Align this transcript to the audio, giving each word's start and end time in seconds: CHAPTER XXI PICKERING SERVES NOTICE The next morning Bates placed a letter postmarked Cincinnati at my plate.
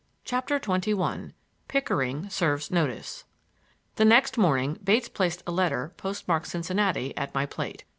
CHAPTER 0.23 0.59
XXI 0.59 1.33
PICKERING 1.67 2.29
SERVES 2.31 2.71
NOTICE 2.71 3.23
The 3.97 4.05
next 4.05 4.35
morning 4.35 4.79
Bates 4.83 5.07
placed 5.09 5.43
a 5.45 5.51
letter 5.51 5.93
postmarked 5.95 6.47
Cincinnati 6.47 7.15
at 7.15 7.35
my 7.35 7.45
plate. 7.45 7.83